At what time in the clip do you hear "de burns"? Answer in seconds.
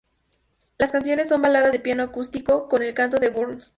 3.19-3.69